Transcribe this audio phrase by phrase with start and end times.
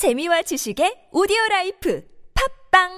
[0.00, 2.02] 재미와 지식의 오디오 라이프
[2.72, 2.88] 팝빵!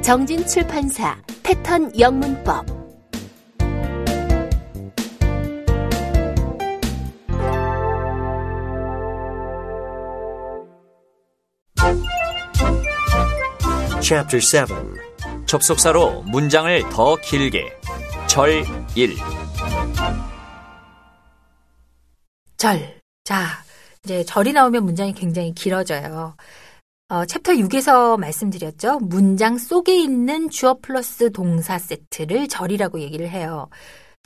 [0.00, 2.64] 정진 출판사 패턴 영문법.
[14.00, 14.66] Chapter 7
[15.44, 17.84] 접속사로 문장을 더 길게.
[18.26, 18.64] 절
[18.96, 19.16] 1.
[22.56, 23.00] 절.
[23.24, 23.46] 자,
[24.04, 26.36] 이제 절이 나오면 문장이 굉장히 길어져요.
[27.08, 29.00] 어, 챕터 6에서 말씀드렸죠.
[29.00, 33.68] 문장 속에 있는 주어 플러스 동사 세트를 절이라고 얘기를 해요.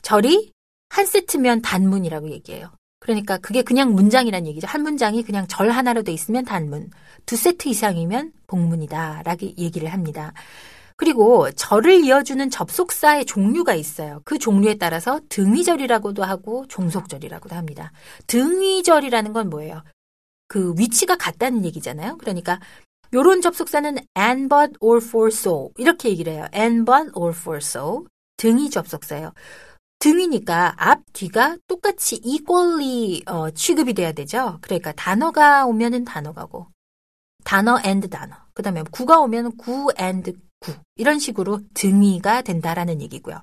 [0.03, 0.51] 절이
[0.89, 2.71] 한 세트면 단문이라고 얘기해요.
[2.99, 4.67] 그러니까 그게 그냥 문장이란 얘기죠.
[4.67, 6.91] 한 문장이 그냥 절 하나로 돼 있으면 단문,
[7.25, 9.23] 두 세트 이상이면 복문이다.
[9.23, 10.31] 라고 얘기를 합니다.
[10.99, 14.21] 그리고 절을 이어주는 접속사의 종류가 있어요.
[14.25, 17.93] 그 종류에 따라서 등위절이라고도 하고 종속절이라고도 합니다.
[18.27, 19.81] 등위절이라는 건 뭐예요?
[20.49, 22.17] 그 위치가 같다는 얘기잖아요.
[22.17, 22.59] 그러니까
[23.13, 26.47] 요런 접속사는 and but or for so 이렇게 얘기를 해요.
[26.53, 28.03] and but or for so
[28.35, 29.31] 등위 접속사예요.
[29.99, 34.57] 등이니까 앞, 뒤가 똑같이 equally 어, 취급이 돼야 되죠.
[34.59, 36.67] 그러니까 단어가 오면은 단어가고
[37.45, 38.35] 단어 and 단어.
[38.53, 40.73] 그 다음에 구가 오면 구 and 구.
[40.95, 43.41] 이런 식으로 등위가 된다라는 얘기고요.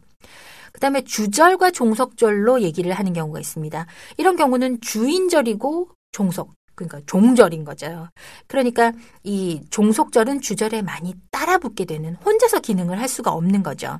[0.73, 3.87] 그 다음에 주절과 종속절로 얘기를 하는 경우가 있습니다.
[4.19, 8.09] 이런 경우는 주인절이고 종속, 그러니까 종절인 거죠.
[8.47, 8.93] 그러니까
[9.25, 13.99] 이 종속절은 주절에 많이 따라붙게 되는 혼자서 기능을 할 수가 없는 거죠.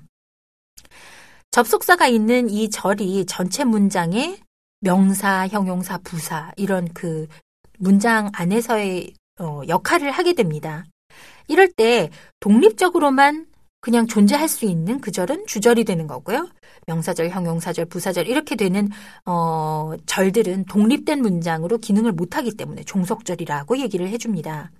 [1.51, 4.39] 접속사가 있는 이 절이 전체 문장에
[4.81, 7.27] 명사, 형용사, 부사 이런 그
[7.79, 10.85] 문장 안에서의 어, 역할을 하게 됩니다.
[11.49, 13.47] 이럴 때 독립적으로만
[13.81, 16.49] 그냥 존재할 수 있는 그 절은 주절이 되는 거고요.
[16.87, 18.89] 명사절, 형용사절, 부사절 이렇게 되는
[19.25, 24.71] 어, 절들은 독립된 문장으로 기능을 못하기 때문에 종속절이라고 얘기를 해줍니다.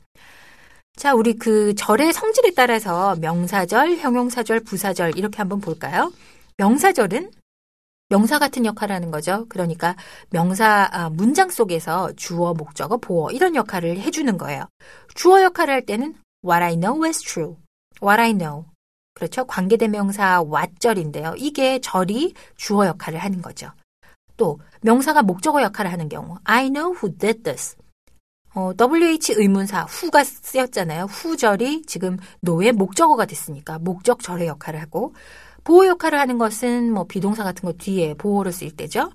[0.97, 6.11] 자, 우리 그 절의 성질에 따라서 명사절, 형용사절, 부사절 이렇게 한번 볼까요?
[6.57, 7.31] 명사절은
[8.09, 9.47] 명사 같은 역할을 하는 거죠.
[9.49, 9.97] 그러니까
[10.31, 14.65] 명사 아, 문장 속에서 주어, 목적어, 보어 이런 역할을 해주는 거예요.
[15.15, 16.15] 주어 역할을 할 때는
[16.47, 17.57] What I know is true.
[18.01, 18.67] What I know.
[19.15, 19.45] 그렇죠.
[19.47, 21.35] 관계대명사 what절인데요.
[21.39, 23.73] 이게 절이 주어 역할을 하는 거죠.
[24.37, 27.77] 또 명사가 목적어 역할을 하는 경우 I know who did this.
[28.55, 31.09] 어, WH 의문사 who가 쓰였잖아요.
[31.11, 35.15] who절이 지금 노의 목적어가 됐으니까 목적절의 역할을 하고
[35.65, 39.11] 보호 역할을 하는 것은 뭐 비동사 같은 거 뒤에 보호를 쓸 때죠.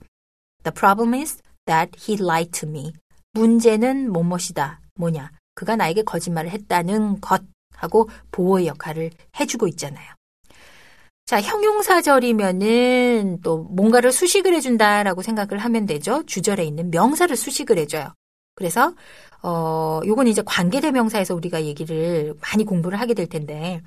[0.63, 2.91] The problem is that he lied to me.
[3.33, 4.81] 문제는 뭐뭇이다.
[4.95, 5.31] 뭐냐.
[5.61, 7.43] 그가 나에게 거짓말을 했다는 것
[7.75, 10.07] 하고 보호의 역할을 해주고 있잖아요.
[11.27, 16.23] 자, 형용사절이면은 또 뭔가를 수식을 해준다라고 생각을 하면 되죠.
[16.25, 18.11] 주절에 있는 명사를 수식을 해줘요.
[18.55, 18.95] 그래서
[19.43, 23.81] 어 요건 이제 관계대명사에서 우리가 얘기를 많이 공부를 하게 될 텐데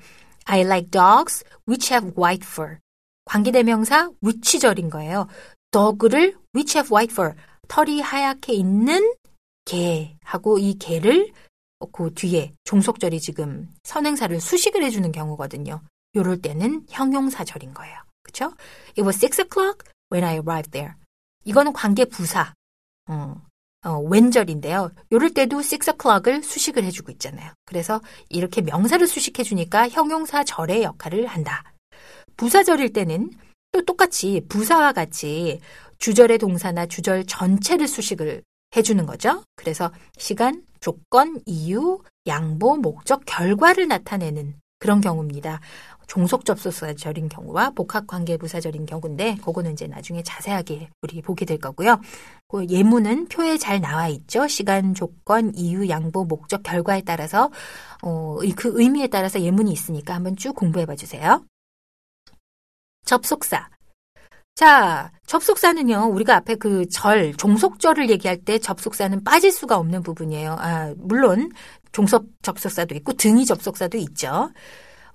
[0.45, 2.77] I like dogs which have white fur.
[3.25, 5.27] 관계대명사 which절인 거예요.
[5.71, 7.33] dog를 which have white fur.
[7.67, 9.13] 털이 하얗게 있는
[9.65, 11.33] 개하고 이 개를
[11.91, 15.81] 그 뒤에 종속절이 지금 선행사를 수식을 해주는 경우거든요.
[16.15, 17.95] 요럴 때는 형용사절인 거예요.
[18.23, 18.53] 그쵸?
[18.97, 19.79] It was six o'clock
[20.11, 20.93] when I arrived there.
[21.43, 22.53] 이거는 관계 부사.
[23.07, 23.35] 어,
[23.85, 24.91] 어, 왼절인데요.
[25.11, 27.51] 요럴 때도 six o'clock을 수식을 해주고 있잖아요.
[27.65, 31.63] 그래서 이렇게 명사를 수식해주니까 형용사 절의 역할을 한다.
[32.37, 33.31] 부사절일 때는
[33.71, 35.59] 또 똑같이 부사와 같이
[35.99, 38.41] 주절의 동사나 주절 전체를 수식을
[38.75, 39.43] 해주는 거죠.
[39.55, 41.97] 그래서 시간, 조건, 이유,
[42.27, 45.59] 양보, 목적, 결과를 나타내는 그런 경우입니다.
[46.05, 51.99] 종속 접속사절인 경우와 복합 관계 부사절인 경우인데 그거는 이제 나중에 자세하게 우리 보게 될 거고요.
[52.47, 54.47] 그 예문은 표에 잘 나와 있죠.
[54.47, 57.49] 시간, 조건, 이유, 양보, 목적, 결과에 따라서
[58.03, 61.43] 어, 그 의미에 따라서 예문이 있으니까 한번 쭉 공부해 봐 주세요.
[63.05, 63.69] 접속사.
[64.55, 70.55] 자, 접속사는요, 우리가 앞에 그 절, 종속절을 얘기할 때 접속사는 빠질 수가 없는 부분이에요.
[70.57, 71.51] 아, 물론,
[71.91, 74.51] 종속 접속사도 있고, 등위 접속사도 있죠.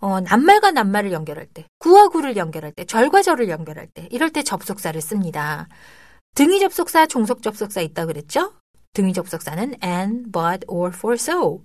[0.00, 4.42] 어, 낱말과 낱말을 연결할 때, 구와 구를 연결할 때, 절과 절을 연결할 때, 이럴 때
[4.42, 5.69] 접속사를 씁니다.
[6.34, 8.52] 등위 접속사, 종속 접속사 있다 그랬죠?
[8.93, 11.62] 등위 접속사는 and, but, or, for, so.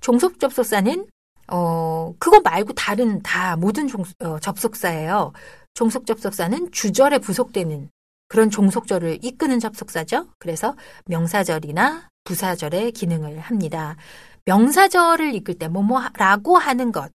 [0.00, 1.06] 종속 접속사는
[1.48, 5.32] 어, 그거 말고 다른 다 모든 종, 어, 접속사예요.
[5.74, 7.90] 종속 접속사는 주절에 부속되는
[8.28, 10.28] 그런 종속절을 이끄는 접속사죠.
[10.38, 10.76] 그래서
[11.06, 13.96] 명사절이나 부사절의 기능을 합니다.
[14.44, 17.10] 명사절을 이끌 때 뭐뭐라고 하는 것.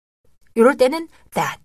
[0.55, 1.61] 이럴 때는 that.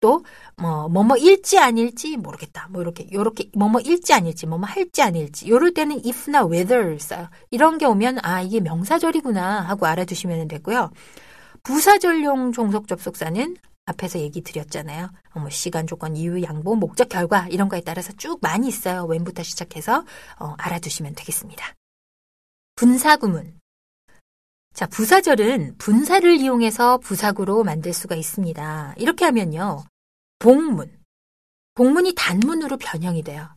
[0.00, 0.22] 또
[0.58, 2.68] 뭐 뭐뭐 일지 아닐지 모르겠다.
[2.70, 7.28] 뭐 이렇게 요렇게 뭐뭐 일지 아닐지 뭐뭐 할지 아닐지 요럴 때는 if나 whether 써요.
[7.50, 10.90] 이런 게 오면 아 이게 명사절이구나 하고 알아두시면 되고요.
[11.62, 15.10] 부사절용 종속 접속사는 앞에서 얘기 드렸잖아요.
[15.32, 19.04] 어, 뭐 시간, 조건, 이유, 양보, 목적, 결과 이런 거에 따라서 쭉 많이 있어요.
[19.04, 20.04] 웬부터 시작해서
[20.38, 21.74] 어, 알아두시면 되겠습니다.
[22.74, 23.58] 분사구문.
[24.74, 28.94] 자, 부사절은 분사를 이용해서 부사구로 만들 수가 있습니다.
[28.98, 29.84] 이렇게 하면요.
[30.38, 30.92] 복문.
[31.74, 33.48] 복문이 단문으로 변형이 돼요.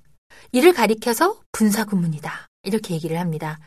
[0.51, 2.47] 이를 가리켜서 분사구문이다.
[2.63, 3.59] 이렇게 얘기를 합니다.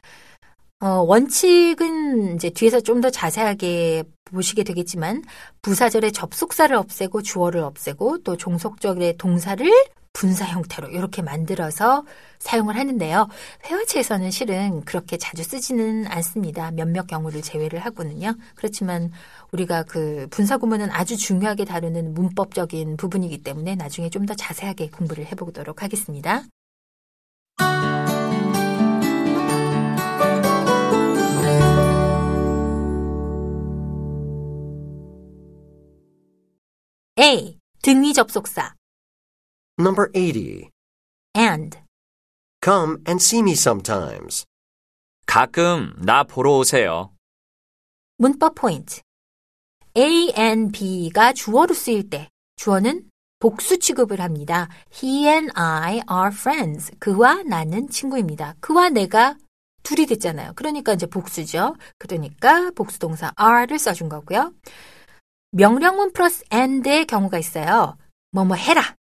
[0.83, 5.23] 어, 원칙은 이제 뒤에서 좀 더 자세하게 보시게 되겠지만
[5.63, 9.69] 부사절의 접속사를 없애고 주어를 없애고 또 종속절의 동사를
[10.13, 12.05] 분사 형태로 이렇게 만들어서
[12.39, 13.29] 사용을 하는데요.
[13.65, 16.71] 회화체에서는 실은 그렇게 자주 쓰지는 않습니다.
[16.71, 18.35] 몇몇 경우를 제외를 하고는요.
[18.55, 19.11] 그렇지만
[19.53, 25.27] 우리가 그 분사 구문은 아주 중요하게 다루는 문법적인 부분이기 때문에 나중에 좀 더 자세하게 공부를
[25.27, 26.45] 해보도록 하겠습니다.
[37.23, 37.57] A.
[37.83, 38.75] 등위 접속사
[39.79, 40.71] Number 80.
[41.37, 41.79] and
[42.61, 44.45] Come and see me sometimes.
[45.27, 47.13] 가끔 나 보러 오세요.
[48.19, 49.03] 문법 포인트.
[49.97, 53.09] A and B가 주어로 쓰일 때 주어는
[53.39, 54.69] 복수 취급을 합니다.
[54.93, 56.91] He and I are friends.
[56.99, 58.57] 그와 나는 친구입니다.
[58.61, 59.37] 그와 내가
[59.85, 60.55] 둘이 됐잖아요.
[60.55, 61.77] 그러니까 이제 복수죠.
[61.99, 64.53] 그러니까 복수 동사 are를 써준 거고요.
[65.53, 67.97] 명령문 플러스 and의 경우가 있어요.
[68.31, 68.97] 뭐뭐 해라.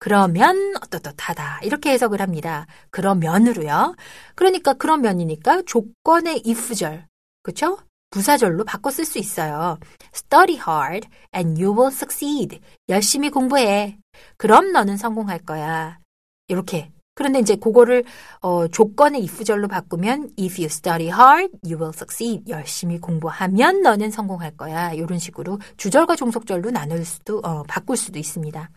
[0.00, 2.66] 그러면 어떻듯하다 이렇게 해석을 합니다.
[2.90, 3.94] 그러면으로요.
[4.34, 7.06] 그러니까 그러면이니까 조건의 if절,
[7.44, 7.78] 그렇죠?
[8.10, 9.78] 부사절로 바꿔 쓸 수 있어요.
[10.12, 12.60] Study hard and you will succeed.
[12.88, 13.96] 열심히 공부해.
[14.36, 16.00] 그럼 너는 성공할 거야.
[16.48, 16.90] 이렇게.
[17.14, 18.04] 그런데 이제 그거를
[18.40, 22.44] 어, 조건의 if절로 바꾸면 if you study hard, you will succeed.
[22.48, 24.92] 열심히 공부하면 너는 성공할 거야.
[24.92, 28.70] 이런 식으로 주절과 종속절로 나눌 수도 어, 바꿀 수도 있습니다.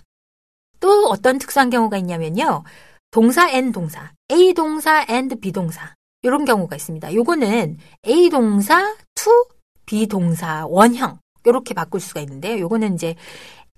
[0.80, 2.64] 또 어떤 특수한 경우가 있냐면요.
[3.12, 7.14] 동사 and 동사, A 동사 and B 동사 이런 경우가 있습니다.
[7.14, 7.78] 요거는
[8.08, 9.32] A 동사 to
[9.86, 13.16] B 동사 원형 이렇게 바꿀 수가 있는데 요거는 이제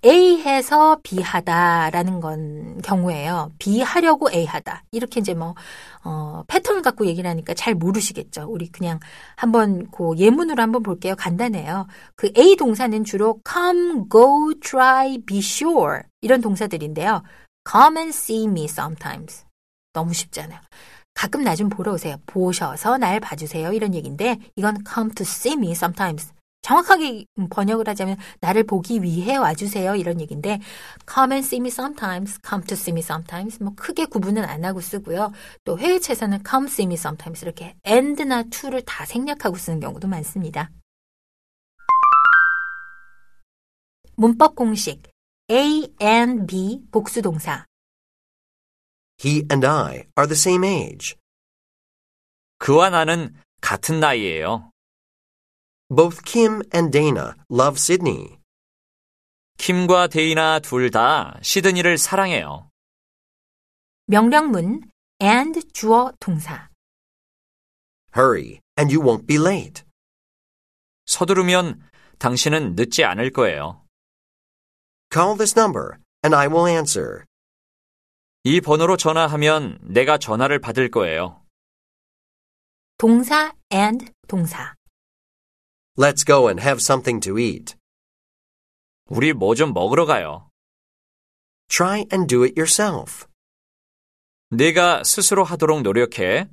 [0.04, 3.50] A 해서 B 하다라는 건 경우예요.
[3.58, 4.84] B 하려고 A 하다.
[4.92, 5.56] 이렇게 이제 뭐,
[6.04, 8.46] 어, 패턴을 갖고 얘기를 하니까 잘 모르시겠죠.
[8.48, 9.00] 우리 그냥
[9.36, 11.16] 한번 그 예문으로 한번 볼게요.
[11.16, 11.88] 간단해요.
[12.14, 16.02] 그 A 동사는 주로 come, go, try, be sure.
[16.20, 17.24] 이런 동사들인데요.
[17.68, 19.44] come and see me sometimes.
[19.92, 20.60] 너무 쉽잖아요.
[21.14, 22.16] 가끔 나 좀 보러 오세요.
[22.26, 23.72] 보셔서 날 봐주세요.
[23.72, 26.32] 이런 얘기인데, 이건 come to see me sometimes.
[26.62, 30.60] 정확하게 번역을 하자면 나를 보기 위해 와주세요 이런 얘기인데
[31.10, 34.80] come and see me sometimes, come to see me sometimes 뭐 크게 구분은 안 하고
[34.80, 35.32] 쓰고요.
[35.64, 40.70] 또 회의체에서는 come see me sometimes 이렇게 and나 to를 다 생략하고 쓰는 경우도 많습니다.
[44.16, 45.02] 문법 공식
[45.50, 47.64] A and B 복수동사
[49.24, 51.14] He and I are the same age.
[52.58, 54.70] 그와 나는 같은 나이예요.
[55.90, 58.38] Both Kim and Dana love Sydney.
[59.56, 62.70] 킴과 데이나 둘 다 시드니를 사랑해요.
[64.06, 64.82] 명령문
[65.20, 66.68] and 주어 동사
[68.14, 69.82] Hurry, and you won't be late.
[71.06, 71.82] 서두르면
[72.18, 73.84] 당신은 늦지 않을 거예요.
[75.12, 77.24] Call this number, and I will answer.
[78.44, 81.42] 이 번호로 전화하면 내가 전화를 받을 거예요.
[82.98, 84.74] 동사 and 동사
[85.97, 87.75] Let's go and have something to eat.
[89.05, 90.49] 우리 뭐 좀 먹으러 가요.
[91.69, 93.27] Try and do it yourself.
[94.49, 96.47] 내가 스스로 하도록 노력해.